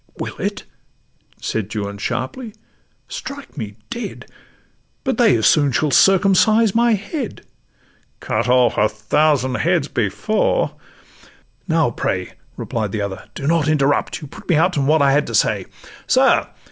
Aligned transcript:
'Will 0.17 0.35
it?' 0.39 0.63
said 1.39 1.71
Juan, 1.75 1.99
sharply: 1.99 2.55
'Strike 3.07 3.55
me 3.55 3.75
dead, 3.91 4.25
But 5.03 5.19
they 5.19 5.35
as 5.35 5.45
soon 5.45 5.71
shall 5.71 5.91
circumcise 5.91 6.73
my 6.73 6.93
head! 6.93 7.45
'Cut 8.19 8.47
off 8.49 8.79
a 8.79 8.89
thousand 8.89 9.57
heads, 9.57 9.87
before 9.87 10.75
'—'Now, 11.67 11.91
pray,' 11.91 12.31
Replied 12.57 12.93
the 12.93 13.01
other, 13.01 13.25
'do 13.35 13.45
not 13.45 13.67
interrupt: 13.67 14.21
You 14.23 14.27
put 14.27 14.49
me 14.49 14.55
out 14.55 14.75
in 14.75 14.87
what 14.87 15.03
I 15.03 15.11
had 15.11 15.27
to 15.27 15.35
say. 15.35 15.67
Sir! 16.07 16.47